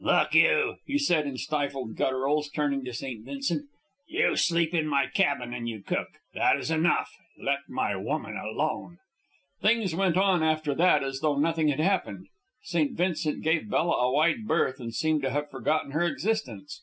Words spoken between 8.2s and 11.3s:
alone." Things went on after that as